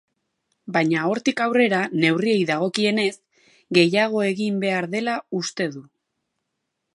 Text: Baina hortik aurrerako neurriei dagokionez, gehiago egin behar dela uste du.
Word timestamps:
Baina 0.77 1.01
hortik 1.09 1.43
aurrerako 1.43 1.99
neurriei 2.03 2.39
dagokionez, 2.51 3.11
gehiago 3.79 4.25
egin 4.31 4.57
behar 4.65 4.89
dela 4.97 5.15
uste 5.43 5.69
du. 5.77 5.85